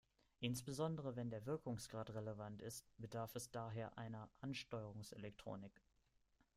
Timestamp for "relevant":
2.15-2.63